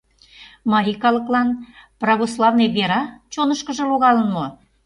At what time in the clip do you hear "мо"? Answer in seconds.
4.35-4.45